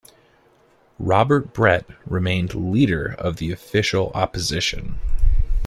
Robert 0.97 1.53
Brett 1.53 1.85
remained 2.07 2.55
leader 2.55 3.13
of 3.19 3.35
the 3.37 3.51
official 3.51 4.11
opposition. 4.15 4.97